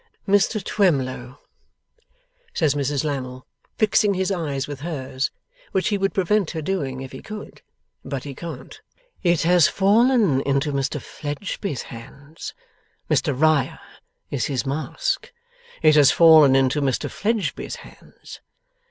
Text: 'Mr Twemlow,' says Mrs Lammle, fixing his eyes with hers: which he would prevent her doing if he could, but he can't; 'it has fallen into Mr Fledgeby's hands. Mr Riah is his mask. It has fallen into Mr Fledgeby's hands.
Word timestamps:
'Mr 0.27 0.63
Twemlow,' 0.65 1.37
says 2.55 2.73
Mrs 2.73 3.03
Lammle, 3.03 3.45
fixing 3.77 4.15
his 4.15 4.31
eyes 4.31 4.67
with 4.67 4.79
hers: 4.79 5.29
which 5.73 5.89
he 5.89 5.97
would 5.99 6.15
prevent 6.15 6.49
her 6.49 6.61
doing 6.63 7.01
if 7.01 7.11
he 7.11 7.21
could, 7.21 7.61
but 8.03 8.23
he 8.23 8.33
can't; 8.33 8.81
'it 9.21 9.41
has 9.43 9.67
fallen 9.67 10.41
into 10.41 10.71
Mr 10.71 10.99
Fledgeby's 10.99 11.83
hands. 11.83 12.55
Mr 13.11 13.39
Riah 13.39 13.77
is 14.31 14.45
his 14.45 14.65
mask. 14.65 15.31
It 15.83 15.93
has 15.97 16.09
fallen 16.11 16.55
into 16.55 16.81
Mr 16.81 17.07
Fledgeby's 17.07 17.75
hands. 17.85 18.39